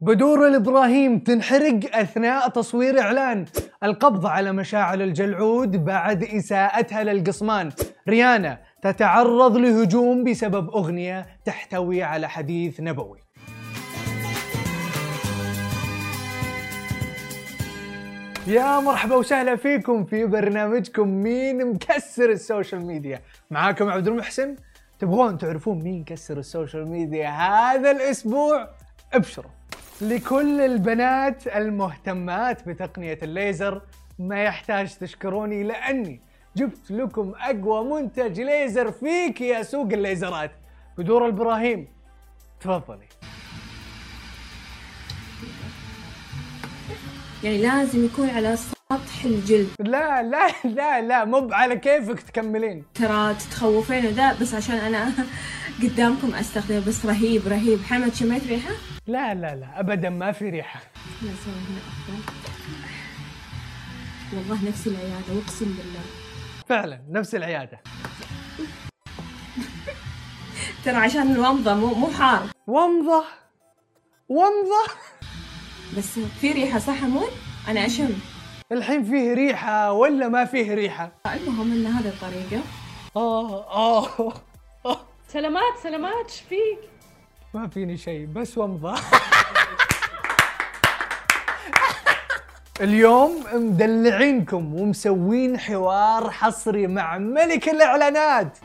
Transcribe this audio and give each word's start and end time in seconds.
بدور 0.00 0.48
الإبراهيم 0.48 1.18
تنحرق 1.18 1.96
أثناء 1.96 2.48
تصوير 2.48 3.00
إعلان. 3.00 3.44
القبض 3.82 4.26
على 4.26 4.52
مشاعل 4.52 5.02
الجلعود 5.02 5.84
بعد 5.84 6.24
إساءتها 6.24 7.04
للقصمان. 7.04 7.70
ريانا 8.08 8.58
تتعرض 8.82 9.56
لهجوم 9.56 10.24
بسبب 10.24 10.70
أغنية 10.70 11.26
تحتوي 11.44 12.02
على 12.02 12.28
حديث 12.28 12.80
نبوي. 12.80 13.18
يا 18.46 18.80
مرحبا 18.80 19.16
وسهلا 19.16 19.56
فيكم 19.56 20.04
في 20.04 20.26
برنامجكم 20.26 21.08
مين 21.08 21.66
مكسر 21.72 22.30
ال 22.30 22.38
social 22.38 22.86
media. 22.86 23.20
معاكم 23.50 23.88
عبد 23.88 24.08
المحسن. 24.08 24.56
تبغون 24.98 25.38
تعرفون 25.38 25.78
مين 25.82 26.04
كسر 26.04 26.38
ال 26.38 26.45
social 26.45 26.88
media 26.88 27.28
هذا 27.28 27.90
الأسبوع؟ 27.90 28.68
ابشروا. 29.12 29.50
لكل 30.00 30.60
البنات 30.60 31.46
المهتمات 31.46 32.68
بتقنية 32.68 33.18
الليزر 33.22 33.82
ما 34.18 34.44
يحتاج 34.44 34.94
تشكروني 34.94 35.62
لأني 35.62 36.20
جبت 36.56 36.90
لكم 36.90 37.34
أقوى 37.36 37.84
منتج 38.02 38.40
ليزر 38.40 38.92
فيك 38.92 39.40
يا 39.40 39.62
سوق 39.62 39.92
الليزرات. 39.92 40.50
بدور 40.98 41.26
البراهيم. 41.26 41.88
تفضلي. 42.60 43.06
يعني 47.44 47.58
لازم 47.58 48.04
يكون 48.04 48.30
على 48.30 48.56
سطح 48.92 49.24
الجلد. 49.24 49.68
لا 49.80 50.22
لا 50.22 50.48
لا 50.64 51.00
لا 51.00 51.24
مو 51.24 51.48
على 51.52 51.76
كيفك 51.76 52.20
تكملين. 52.20 52.84
ترى 52.94 53.34
تتخوفين 53.34 54.06
وذا 54.06 54.32
بس 54.40 54.54
عشان 54.54 54.74
أنا 54.76 55.12
قدامكم 55.82 56.34
أستخدمه 56.34 56.86
بس 56.86 57.06
رهيب 57.06 57.48
رهيب. 57.48 57.82
حمد 57.84 58.14
شميت 58.14 58.46
ريحة؟ 58.46 58.70
لا 59.06 59.34
لا 59.34 59.54
لا 59.54 59.80
ابدا 59.80 60.10
ما 60.10 60.32
في 60.32 60.50
ريحة. 60.50 60.80
هنا 61.22 61.30
افضل 61.30 61.52
والله 64.32 64.68
نفس 64.68 64.86
العيادة 64.86 65.40
أقسم 65.44 65.66
بالله. 65.66 66.00
فعلا 66.68 67.00
نفس 67.10 67.34
العيادة. 67.34 67.80
ترى 70.84 70.96
عشان 70.96 71.32
الومضة 71.32 71.74
مو 71.74 71.94
مو 71.94 72.06
حار. 72.06 72.46
ومضة؟ 72.66 73.24
ومضة؟ 74.28 74.86
بس 75.98 76.18
في 76.40 76.52
ريحة 76.52 76.78
صح 76.78 76.94
حمود؟ 77.00 77.28
أنا 77.68 77.86
أشم. 77.86 78.10
الحين 78.72 79.04
فيه 79.04 79.34
ريحة 79.34 79.92
ولا 79.92 80.28
ما 80.28 80.44
فيه 80.44 80.74
ريحة؟ 80.74 81.12
المهم 81.26 81.72
إن 81.72 81.86
هذه 81.86 82.08
الطريقة. 82.08 82.62
آه 83.16 83.64
آه. 83.70 84.32
آه. 84.86 84.96
سلامات 85.28 85.78
سلامات 85.82 86.24
إيش 86.30 86.40
فيك؟ 86.40 86.78
ما 87.54 87.68
فيني 87.68 87.96
شيء 87.96 88.26
بس 88.26 88.58
ومضة 88.58 88.94
اليوم 92.80 93.44
مدلعينكم 93.54 94.74
ومسوين 94.74 95.58
حوار 95.58 96.30
حصري 96.30 96.86
مع 96.86 97.18
ملك 97.18 97.68
الإعلانات. 97.68 98.58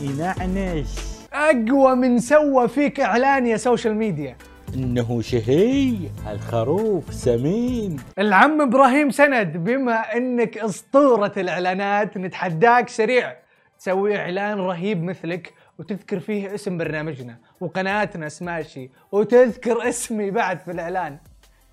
ينعنش 0.00 0.88
أقوى 1.32 1.94
من 1.94 2.18
سوى 2.18 2.68
فيك 2.68 3.00
إعلان 3.00 3.46
يا 3.46 3.56
social 3.56 3.94
media 3.94 4.36
إنه 4.74 5.20
شهي 5.20 5.96
الخروف 6.32 7.14
سمين. 7.14 7.96
العم 8.18 8.60
إبراهيم 8.60 9.10
سند 9.10 9.56
بما 9.56 10.16
إنك 10.16 10.58
أسطورة 10.58 11.32
الإعلانات 11.36 12.18
نتحداك 12.18 12.88
سريع. 12.88 13.36
تسوي 13.78 14.16
إعلان 14.16 14.58
رهيب 14.58 15.02
مثلك 15.02 15.52
وتذكر 15.78 16.20
فيه 16.20 16.54
اسم 16.54 16.78
برنامجنا 16.78 17.38
وقناتنا 17.60 18.28
سماشي 18.28 18.90
وتذكر 19.12 19.88
اسمي 19.88 20.30
بعد 20.30 20.60
في 20.60 20.70
الإعلان. 20.70 21.18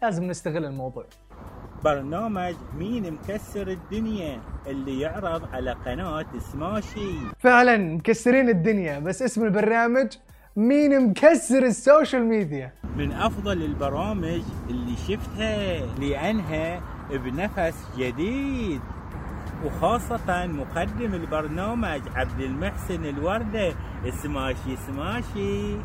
لازم 0.01 0.23
نستغل 0.23 0.65
الموضوع. 0.65 1.05
برنامج 1.83 2.55
مين 2.77 3.13
مكسر 3.13 3.67
الدنيا 3.67 4.39
اللي 4.67 4.99
يعرض 4.99 5.41
على 5.53 5.71
قناة 5.71 6.25
سماشي. 6.53 7.11
فعلا 7.39 7.77
مكسرين 7.77 8.49
الدنيا 8.49 8.99
بس 8.99 9.21
اسم 9.21 9.45
البرنامج 9.45 10.07
مين 10.55 11.07
مكسر 11.07 11.65
ال 11.65 11.74
social 11.74 12.25
media. 12.25 12.71
من 12.95 13.11
أفضل 13.11 13.63
البرامج 13.63 14.41
اللي 14.69 14.95
شفتها 15.07 15.85
لأنها 15.99 16.81
بنفس 17.09 17.85
جديد. 17.97 18.81
وخاصة 19.65 20.47
مقدم 20.47 21.13
البرنامج 21.13 22.01
عبد 22.15 22.41
المحسن 22.41 23.05
الوردة 23.05 23.73
سماشي 24.23 24.75
سماشي. 24.87 25.75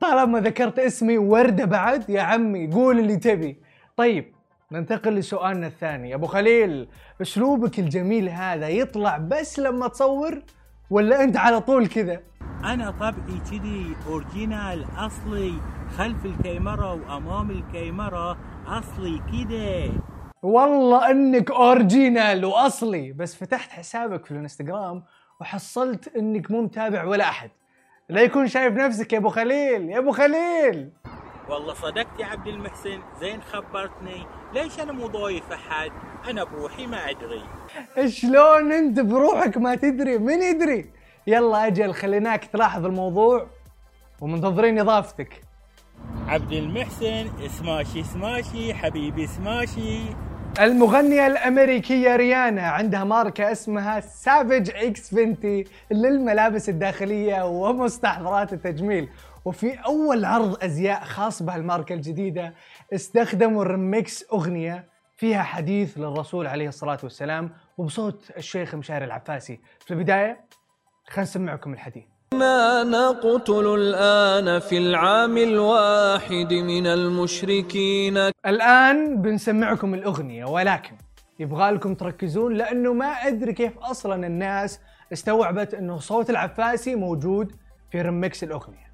طالما 0.00 0.40
ذكرت 0.40 0.78
اسمي 0.78 1.18
وردة 1.18 1.64
بعد 1.64 2.10
يا 2.10 2.22
عمي 2.22 2.72
قول 2.72 2.98
اللي 2.98 3.16
تبي. 3.16 3.60
طيب 3.96 4.32
ننتقل 4.72 5.14
لسؤالنا 5.14 5.66
الثاني. 5.66 6.14
أبو 6.14 6.26
خليل 6.26 6.88
أسلوبك 7.22 7.78
الجميل 7.78 8.28
هذا 8.28 8.68
يطلع 8.68 9.16
بس 9.16 9.58
لما 9.58 9.88
تصور 9.88 10.42
ولا 10.90 11.24
أنت 11.24 11.36
على 11.36 11.60
طول 11.60 11.86
كذا؟ 11.86 12.20
أنا 12.66 12.90
طبعي 12.90 13.40
كذي 13.50 13.96
اورجينال 14.08 14.86
أصلي 14.98 15.52
خلف 15.98 16.26
الكاميرا 16.26 16.92
وأمام 16.92 17.50
الكاميرا 17.50 18.38
أصلي 18.66 19.18
كذا 19.18 19.92
والله 20.42 21.10
إنك 21.10 21.50
اورجينال 21.50 22.44
وأصلي 22.44 23.12
بس 23.12 23.34
فتحت 23.34 23.70
حسابك 23.70 24.24
في 24.24 24.30
الإنستغرام 24.30 25.04
وحصلت 25.40 26.16
إنك 26.16 26.50
مو 26.50 26.62
متابع 26.62 27.04
ولا 27.04 27.24
أحد. 27.28 27.50
لا 28.08 28.20
يكون 28.20 28.46
شايف 28.46 28.74
نفسك 28.74 29.12
يا 29.12 29.18
أبو 29.18 29.28
خليل 29.28 29.90
يا 29.90 29.98
أبو 29.98 30.12
خليل. 30.12 30.90
والله 31.48 31.74
صدقت 31.74 32.20
يا 32.20 32.26
عبد 32.26 32.46
المحسن 32.46 33.00
زين 33.20 33.42
خبرتني. 33.42 34.26
ليش 34.54 34.80
أنا 34.80 34.92
مو 34.92 35.06
ضايف 35.06 35.52
أحد؟ 35.52 35.90
أنا 36.30 36.44
بروحي 36.44 36.86
ما 36.86 37.10
أدري. 37.10 37.42
شلون 38.08 38.72
أنت 38.72 39.00
بروحك 39.00 39.56
ما 39.56 39.74
تدري 39.74 40.18
من 40.18 40.42
يدري؟ 40.42 40.95
يلا 41.26 41.66
أجل 41.66 41.94
خليناك 41.94 42.44
تلاحظ 42.44 42.86
الموضوع 42.86 43.46
ومنتظرين 44.20 44.78
اضافتك. 44.78 45.40
عبد 46.26 46.52
المحسن 46.52 47.48
سماشي 47.48 48.02
سماشي 48.02 48.74
حبيبي 48.74 49.26
سماشي. 49.26 50.00
المغنية 50.60 51.26
الأمريكية 51.26 52.16
ريانا 52.16 52.62
عندها 52.62 53.04
ماركة 53.04 53.52
اسمها 53.52 54.00
Savage 54.00 54.70
X 54.70 55.14
Fenty 55.14 55.64
للملابس 55.90 56.68
الداخلية 56.68 57.46
ومستحضرات 57.46 58.52
التجميل. 58.52 59.08
وفي 59.44 59.74
أول 59.74 60.24
عرض 60.24 60.64
أزياء 60.64 61.04
خاص 61.04 61.42
بهالماركة 61.42 61.92
الجديدة 61.92 62.54
استخدموا 62.94 63.64
ريميكس 63.64 64.24
أغنية 64.32 64.88
فيها 65.16 65.42
حديث 65.42 65.98
للرسول 65.98 66.46
عليه 66.46 66.68
الصلاة 66.68 66.98
والسلام 67.02 67.50
وبصوت 67.78 68.30
الشيخ 68.36 68.74
مشاري 68.74 69.04
العفاسي 69.04 69.60
في 69.86 69.94
البداية 69.94 70.40
خلينا 71.10 71.30
نسمعكم 71.30 71.72
الحديث. 71.72 72.04
ما 72.34 72.82
نقتل 72.82 73.74
الآن 73.74 74.58
في 74.58 74.78
العام 74.78 75.38
الواحد 75.38 76.52
من 76.52 76.86
المشركين. 76.86 78.16
الآن 78.46 79.22
بنسمعكم 79.22 79.94
الأغنية 79.94 80.44
ولكن 80.44 80.96
يبغى 81.38 81.70
لكم 81.70 81.94
تركزون 81.94 82.54
لأنه 82.54 82.92
ما 82.92 83.06
أدري 83.06 83.52
كيف 83.52 83.78
أصلا 83.78 84.26
الناس 84.26 84.80
استوعبت 85.12 85.74
أنه 85.74 85.98
صوت 85.98 86.30
العفاسي 86.30 86.94
موجود 86.94 87.52
في 87.90 88.02
ريمكس 88.02 88.44
الأغنية. 88.44 88.86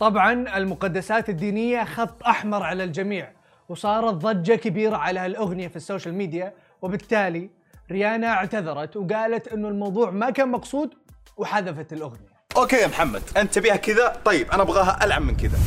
طبعا 0.00 0.56
المقدسات 0.56 1.28
الدينية 1.28 1.84
خط 1.84 2.22
أحمر 2.22 2.62
على 2.62 2.84
الجميع 2.84 3.32
وصارت 3.68 4.14
ضجة 4.14 4.54
كبيرة 4.54 4.96
على 4.96 5.20
هالأغنية 5.20 5.68
في 5.68 5.76
ال 5.76 5.81
social 5.81 6.14
media 6.14 6.52
وبالتالي 6.82 7.50
ريانا 7.90 8.26
اعتذرت 8.26 8.96
وقالت 8.96 9.48
إنه 9.48 9.68
الموضوع 9.68 10.10
ما 10.10 10.30
كان 10.30 10.48
مقصود 10.48 10.94
وحذفت 11.36 11.92
الأغنية. 11.92 12.38
okay 12.56 12.76
يا 12.76 12.86
محمد 12.86 13.22
أنت 13.36 13.54
تبيها 13.54 13.76
كذا؟ 13.76 14.16
طيب 14.24 14.50
أنا 14.50 14.62
أبغاها 14.62 15.04
ألعن 15.04 15.22
من 15.22 15.36
كذا. 15.36 15.58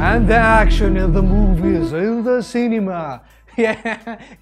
And 0.00 0.28
the 0.28 0.36
action 0.36 0.96
in 0.96 1.12
the 1.12 1.22
movies 1.22 1.92
in 1.92 2.24
the 2.24 2.42
cinema. 2.42 3.20
يا 3.58 3.76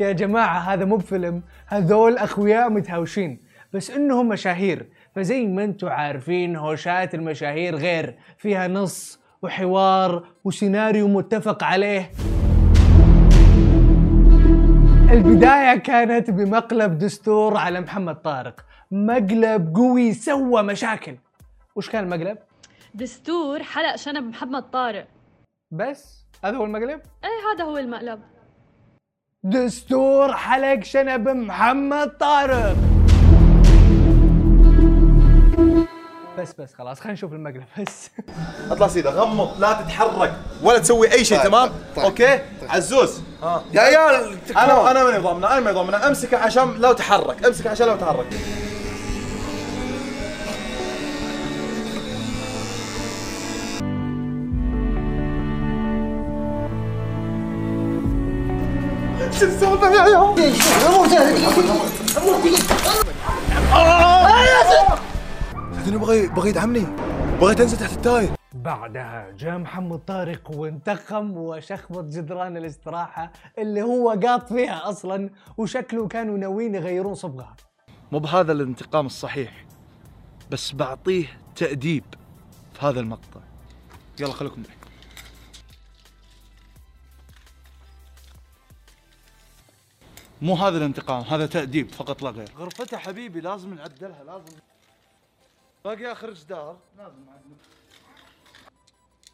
يا 0.01 0.13
جماعة 0.13 0.59
هذا 0.59 0.85
مو 0.85 0.97
بفيلم 0.97 1.43
هذول 1.67 2.19
أخوياء 2.19 2.71
متهاوشين. 2.71 3.41
بس 3.73 3.91
إنهم 3.91 4.29
مشاهير. 4.29 4.87
فزي 5.15 5.47
ما 5.47 5.65
أنتم 5.65 5.89
عارفين 5.89 6.57
هوشات 6.57 7.15
المشاهير 7.15 7.77
غير 7.77 8.19
فيها 8.39 8.69
نص 8.69 9.21
وحوار 9.43 10.27
وسيناريو 10.45 11.09
متفق 11.09 11.65
عليه. 11.65 12.11
البداية 15.13 15.79
كانت 15.79 16.31
بمقلب 16.31 16.99
دستور 16.99 17.57
على 17.57 17.81
محمد 17.81 18.15
طارق. 18.15 18.65
مقلب 18.91 19.77
قوي 19.77 20.13
سوى 20.13 20.63
مشاكل. 20.63 21.17
وش 21.77 21.91
كان 21.91 22.05
المقلب؟ 22.05 22.39
دستور 22.95 23.63
حلق 23.63 23.97
شنب 23.97 24.25
محمد 24.25 24.63
طارق. 24.63 25.07
بس؟ 25.71 26.27
هذا 26.45 26.57
هو 26.57 26.65
المقلب؟ 26.65 27.01
إيه 27.25 27.55
هذا 27.55 27.65
هو 27.65 27.79
المقلب. 27.79 28.21
دستور 29.45 30.33
حلق 30.33 30.83
شنب 30.83 31.29
محمد 31.29 32.09
طارق. 32.09 32.92
بس 36.43 36.55
بس 36.59 36.75
خلاص 36.75 37.01
خلينا 37.01 37.13
نشوف 37.13 37.33
المقلب 37.33 37.65
بس. 37.79 38.11
اطلع 38.71 38.89
سيدة 38.89 39.11
غمض 39.11 39.61
لا 39.61 39.73
تتحرك 39.73 40.35
ولا 40.63 40.79
تسوي 40.79 41.13
أي 41.13 41.25
شيء 41.25 41.39
طيب، 41.39 41.47
تمام؟ 41.47 41.71
طيب. 41.97 42.05
أوكي؟ 42.05 42.39
عزوز. 42.69 43.21
يا 43.73 43.81
عيال 43.81 44.37
أنا 44.57 44.91
أنا 44.91 45.05
ماني 45.05 45.19
ضامنه 45.19 45.47
أنا 45.47 45.61
ماني 45.61 45.77
ضامنه 45.77 46.09
أمسكه 46.09 46.37
عشان 46.37 46.75
لا 46.79 46.93
تحرك 46.93 47.47
أمسكه 47.47 47.71
عشان 47.71 47.87
لا 47.87 47.97
تحرك. 47.97 48.27
شو 59.39 59.47
السالفة 59.47 59.95
يا 59.95 60.01
عيال؟ 60.01 60.53
بعدين 65.83 65.99
بغى 65.99 66.27
بغى 66.27 66.49
يدعمني؟ 66.49 66.87
بغيت 67.41 67.61
أنزل 67.61 67.79
تحت 67.79 67.93
التاير 67.93 68.31
بعدها 68.55 69.31
جاء 69.31 69.59
محمد 69.59 69.99
طارق 69.99 70.51
وانتقم 70.51 71.37
وشخبط 71.37 72.05
جدران 72.05 72.57
الاستراحة 72.57 73.33
اللي 73.59 73.83
هو 73.83 74.11
قاط 74.11 74.53
فيها 74.53 74.89
أصلا 74.89 75.31
وشكله 75.57 76.09
كانوا 76.09 76.39
ناويين 76.39 76.75
يغيرون 76.75 77.15
صبغها. 77.15 77.57
مو 78.13 78.19
بهذا 78.19 78.53
الانتقام 78.53 79.07
الصحيح 79.07 79.65
بس 80.51 80.73
بعطيه 80.75 81.27
تأديب 81.57 82.05
في 82.73 82.87
هذا 82.87 83.01
المقطع. 83.01 83.41
يلا 84.21 84.33
خليكم 84.33 84.63
معي. 84.63 84.77
مو 90.43 90.55
هذا 90.55 90.79
الانتقام 90.79 91.23
هذا 91.23 91.47
تأديب 91.47 91.91
فقط 91.91 92.23
لا 92.23 92.31
غير. 92.31 92.49
غرفتها 92.59 92.99
حبيبي 92.99 93.41
لازم 93.41 93.75
نعدلها 93.75 94.25
لازم. 94.25 94.57
باقي 95.85 96.13
آخر 96.13 96.33
جدار. 96.33 96.77
لازم 96.99 97.17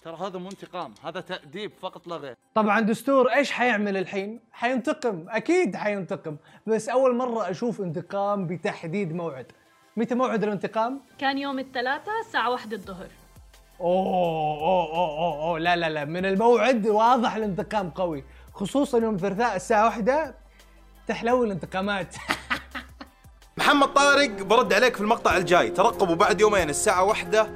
ترى 0.03 0.17
هذا 0.17 0.39
مو 0.39 0.49
انتقام 0.49 0.95
هذا 1.05 1.21
تأديب 1.21 1.73
فقط 1.81 2.07
لا 2.07 2.17
غير. 2.17 2.37
طبعا 2.55 2.81
دستور 2.81 3.33
إيش 3.35 3.53
حيعمل 3.53 3.97
الحين؟ 3.97 4.41
حينتقم 4.53 5.25
أكيد 5.29 5.77
حينتقم. 5.77 6.37
بس 6.67 6.89
أول 6.89 7.17
مرة 7.17 7.51
أشوف 7.51 7.81
انتقام 7.81 8.47
بتحديد 8.47 9.13
موعد. 9.13 9.53
متى 9.97 10.15
موعد 10.15 10.45
الانتقام؟ 10.45 11.01
كان 11.19 11.39
يوم 11.39 11.59
الثلاثاء 11.59 12.21
الساعة 12.27 12.51
واحدة 12.51 12.77
الظهر. 12.77 13.09
أوه 13.81 14.07
أوه 14.07 14.93
أوه 14.93 15.19
أوه, 15.19 15.43
أوه. 15.45 15.59
لا 15.59 15.77
لا 15.77 15.89
لا. 15.89 16.05
من 16.05 16.27
الموعد 16.27 16.87
واضح 16.87 17.35
الانتقام 17.35 17.91
قوي. 17.91 18.25
خصوصا 18.55 18.99
يوم 18.99 19.15
الثلاثاء 19.15 19.57
الساعة 19.57 19.85
واحدة 19.85 20.35
تحلو 21.07 21.45
الانتقامات. 21.45 22.17
محمد 23.59 23.89
طارق 23.89 24.43
برد 24.43 24.73
عليك 24.73 24.95
في 24.95 25.01
المقطع 25.01 25.37
الجاي. 25.37 25.71
ترقبوا 25.71 26.15
بعد 26.15 26.41
يومين 26.41 26.71
الساعة 26.71 27.05
واحدة 27.05 27.47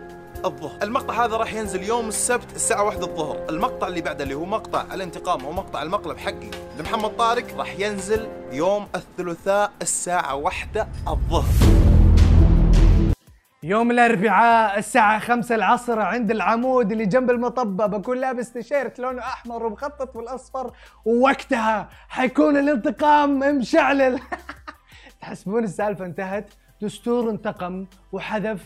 الظهر. 0.44 0.82
المقطع 0.82 1.24
هذا 1.24 1.36
راح 1.36 1.54
ينزل 1.54 1.82
يوم 1.82 2.08
السبت 2.08 2.56
الساعة 2.56 2.84
واحدة 2.84 3.06
الظهر. 3.06 3.46
المقطع 3.50 3.86
اللي 3.86 4.00
بعده 4.00 4.24
اللي 4.24 4.34
هو 4.34 4.44
مقطع 4.44 4.84
الانتقام 4.94 5.44
أو 5.44 5.52
مقطع 5.52 5.82
المقلب 5.82 6.18
حقي 6.18 6.50
لمحمد 6.78 7.16
طارق 7.16 7.56
راح 7.56 7.78
ينزل 7.78 8.28
يوم 8.52 8.88
الثلاثاء 8.94 9.72
الساعة 9.82 10.34
واحدة 10.34 10.88
الظهر. 11.08 11.52
يوم 13.62 13.90
الأربعاء 13.90 14.78
الساعة 14.78 15.18
خمسة 15.18 15.54
العصر 15.54 16.00
عند 16.00 16.30
العمود 16.30 16.92
اللي 16.92 17.06
جنب 17.06 17.30
المطبة 17.30 17.86
بكون 17.86 18.18
لابس 18.18 18.52
تيشيرت 18.52 18.98
لونه 18.98 19.22
أحمر 19.22 19.66
ومخطط 19.66 20.16
بالاصفر 20.16 20.72
ووقتها 21.04 21.88
حيكون 22.08 22.56
الانتقام 22.56 23.38
مشعلل. 23.38 24.20
تحسبون 25.22 25.64
السالفة 25.64 26.04
انتهت. 26.04 26.50
دستور 26.82 27.30
انتقم 27.30 27.86
وحذف 28.12 28.60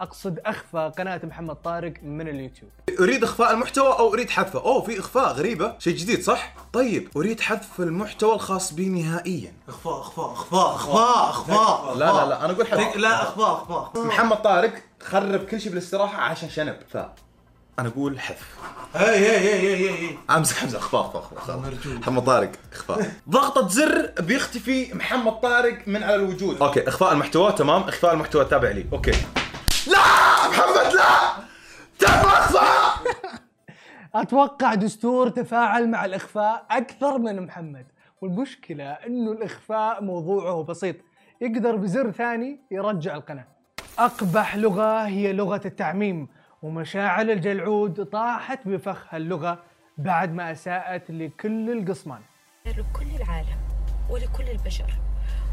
أقصد 0.00 0.38
أخفى 0.46 0.92
قناة 0.98 1.20
محمد 1.24 1.56
طارق 1.56 1.94
من 2.02 2.28
اليوتيوب. 2.28 2.70
أريد 3.00 3.24
إخفاء 3.24 3.52
المحتوى 3.52 3.88
أو 3.88 4.14
أريد 4.14 4.30
حذفه؟ 4.30 4.58
أوه 4.58 4.82
في 4.82 4.98
إخفاء 4.98 5.32
غريبة. 5.32 5.74
شيء 5.78 5.96
جديد 5.96 6.22
صح؟ 6.22 6.54
طيب 6.72 7.08
أريد 7.16 7.40
حذف 7.40 7.80
المحتوى 7.80 8.34
الخاص 8.34 8.74
بي 8.74 8.88
نهائيا. 8.88 9.52
إخفاء 9.68 10.00
إخفاء 10.00 10.32
إخفاء 10.32 10.74
إخفاء 10.74 11.30
إخفاء. 11.30 11.94
لا 11.94 12.04
لا 12.04 12.26
لا 12.26 12.44
أنا 12.44 12.52
أقول 12.52 12.66
حذف. 12.66 12.96
لا 12.96 13.22
إخفاء 13.22 13.52
إخفاء. 13.52 14.06
محمد 14.06 14.36
طارق 14.36 14.72
خرب 15.02 15.44
كل 15.44 15.60
شيء 15.60 15.70
بالاستراحة 15.72 16.22
عشان 16.22 16.48
شنب. 16.48 16.76
ف 16.88 16.96
أنا 17.78 17.88
أقول 17.88 18.20
حذف. 18.20 18.56
هي 18.94 19.16
هي 19.16 19.38
هي 19.38 19.76
هي 19.76 19.90
هي 19.90 20.16
امزح 20.30 20.62
امزح 20.62 20.78
اخفاء 20.78 21.00
اخفاء 21.00 21.38
اخفاء 21.38 21.58
محمد 21.86 22.24
طارق 22.24 22.52
اخفاء 22.72 23.10
ضغطة 23.28 23.68
زر 23.68 24.12
بيختفي 24.20 24.94
محمد 24.94 25.32
طارق 25.32 25.88
من 25.88 26.02
على 26.02 26.14
الوجود. 26.14 26.62
okay 26.62 26.88
أخفاء 26.88 27.12
المحتوى 27.12 27.52
تمام. 27.52 27.82
أخفاء 27.82 28.14
المحتوى 28.14 28.44
تابع 28.44 28.70
لي. 28.70 28.86
okay. 28.92 29.12
لا! 29.86 29.98
محمد 30.48 30.92
لا! 30.94 31.32
تفصل 31.98 32.60
أتوقع 34.14 34.74
دستور 34.74 35.28
تفاعل 35.28 35.88
مع 35.90 36.04
الأخفاء 36.04 36.66
أكثر 36.70 37.18
من 37.18 37.42
محمد. 37.46 37.86
والمشكلة 38.20 38.84
إنه 38.84 39.32
الأخفاء 39.32 40.02
موضوعه 40.02 40.62
بسيط. 40.62 40.96
يقدر 41.40 41.76
بزر 41.76 42.10
ثاني 42.10 42.60
يرجع 42.70 43.14
القناة. 43.14 43.46
أقبح 43.98 44.56
لغة 44.56 45.06
هي 45.06 45.32
لغة 45.32 45.60
التعميم. 45.64 46.28
ومشاعل 46.62 47.30
الجلعود 47.30 48.04
طاحت 48.04 48.68
بفخ 48.68 49.14
هاللغه 49.14 49.58
بعد 49.98 50.32
ما 50.32 50.52
أساءت 50.52 51.10
لكل 51.10 51.70
القصمان. 51.78 52.20
لكل 52.66 53.16
العالم 53.16 53.58
ولكل 54.10 54.48
البشر 54.48 54.94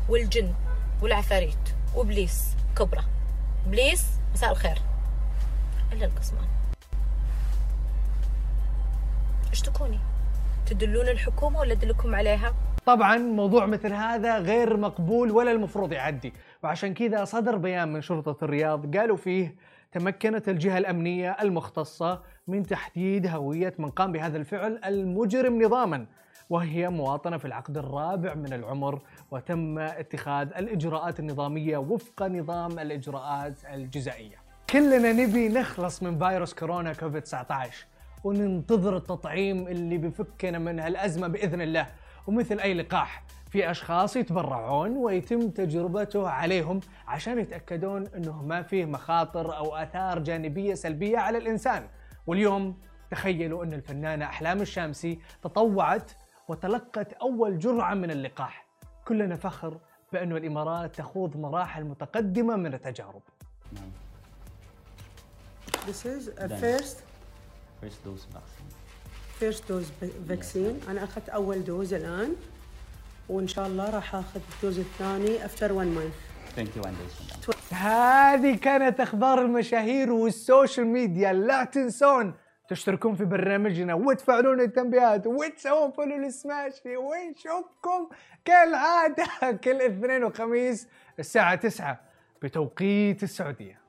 والجن 0.09 0.53
والعفاريت 1.01 1.75
وابليس 1.95 2.55
كبرى. 2.77 3.03
ابليس 3.67 4.05
مساء 4.33 4.51
الخير. 4.51 4.77
إلا 5.93 6.05
القصمان. 6.05 6.47
إيش 9.49 9.61
تكوني؟ 9.61 9.99
تدلون 10.65 11.07
الحكومة 11.07 11.59
ولا 11.59 11.71
أدلكم 11.73 12.15
عليها؟ 12.15 12.53
طبعا 12.85 13.17
موضوع 13.17 13.65
مثل 13.65 13.93
هذا 13.93 14.37
غير 14.37 14.77
مقبول 14.77 15.31
ولا 15.31 15.51
المفروض 15.51 15.91
يعدي. 15.91 16.33
وعشان 16.63 16.93
كذا 16.93 17.25
صدر 17.25 17.57
بيان 17.57 17.93
من 17.93 18.01
شرطة 18.01 18.45
الرياض 18.45 18.97
قالوا 18.97 19.17
فيه 19.17 19.55
تمكنت 19.91 20.49
الجهة 20.49 20.77
الأمنية 20.77 21.37
المختصة 21.41 22.21
من 22.47 22.63
تحديد 22.63 23.27
هوية 23.27 23.73
من 23.79 23.89
قام 23.89 24.11
بهذا 24.11 24.37
الفعل 24.37 24.79
المجرم 24.85 25.61
نظاما 25.61 26.05
وهي 26.49 26.89
مواطنة 26.89 27.37
في 27.37 27.45
العقد 27.45 27.77
الرابع 27.77 28.33
من 28.33 28.53
العمر 28.53 29.01
وتم 29.31 29.79
اتخاذ 29.79 30.47
الإجراءات 30.57 31.19
النظامية 31.19 31.77
وفق 31.77 32.23
نظام 32.23 32.79
الإجراءات 32.79 33.53
الجزائية. 33.73 34.35
كلنا 34.69 35.11
نبي 35.11 35.49
نخلص 35.49 36.03
من 36.03 36.19
فيروس 36.19 36.53
كورونا 36.53 36.93
كوفيد 36.93 37.21
19 37.21 37.85
وننتظر 38.23 38.97
التطعيم 38.97 39.67
اللي 39.67 39.97
بفكنا 39.97 40.59
من 40.59 40.79
هالأزمة 40.79 41.27
بإذن 41.27 41.61
الله. 41.61 41.87
ومثل 42.27 42.59
أي 42.59 42.73
لقاح 42.73 43.23
في 43.49 43.71
أشخاص 43.71 44.15
يتبرعون 44.15 44.97
ويتم 44.97 45.49
تجربته 45.49 46.29
عليهم 46.29 46.79
عشان 47.07 47.39
يتأكدون 47.39 48.07
أنه 48.07 48.43
ما 48.43 48.61
فيه 48.61 48.85
مخاطر 48.85 49.57
أو 49.57 49.75
آثار 49.75 50.19
جانبية 50.19 50.73
سلبية 50.73 51.17
على 51.17 51.37
الإنسان. 51.37 51.87
واليوم 52.27 52.77
تخيلوا 53.11 53.63
أن 53.63 53.73
الفنانة 53.73 54.25
أحلام 54.25 54.61
الشامسي 54.61 55.19
تطوعت 55.43 56.11
وتلقت 56.47 57.13
أول 57.13 57.59
جرعة 57.59 57.93
من 57.93 58.11
اللقاح. 58.11 58.65
كلنا 59.07 59.35
فخر 59.35 59.77
بأن 60.13 60.31
الإمارات 60.31 60.95
تخوض 60.95 61.37
مراحل 61.37 61.83
متقدمة 61.83 62.55
من 62.55 62.73
التجارب. 62.73 63.21
This 65.87 66.05
is 66.05 66.27
a 66.37 66.49
first 66.49 66.97
First 67.81 68.03
dose 68.05 68.25
vaccine. 68.33 68.69
first 69.39 69.67
dose 69.67 69.91
vaccine. 70.27 70.89
أنا 70.89 71.03
أخذت 71.03 71.29
أول 71.29 71.63
dose 71.63 71.93
الآن. 71.93 72.35
وإن 73.29 73.47
شاء 73.47 73.67
الله 73.67 73.89
راح 73.89 74.15
آخذ 74.15 74.41
ال 74.55 74.60
dose 74.60 74.79
الثاني 74.79 75.39
after 75.39 75.69
one 75.71 75.95
month. 75.97 76.15
21 76.57 76.93
days 76.93 77.13
from 77.13 77.51
now. 77.51 77.73
هذه 77.73 78.55
كانت 78.55 78.99
أخبار 78.99 79.41
المشاهير 79.41 80.11
وال 80.11 80.30
social 80.30 80.87
media. 80.87 81.33
لا 81.33 81.63
تنسون 81.63 82.33
تشتركون 82.69 83.15
في 83.15 83.25
برنامجنا 83.25 83.93
وتفعلون 83.93 84.61
التنبيهات 84.61 85.27
وتسوون 85.27 85.91
follow 85.91 86.17
للسماشي 86.17 86.97
ونشوفكم 86.97 88.09
كالعادة 88.45 89.25
كل 89.63 89.81
اثنين 89.81 90.23
وخميس 90.23 90.87
الساعة 91.19 91.55
9 91.55 91.99
بتوقيت 92.41 93.23
السعودية. 93.23 93.79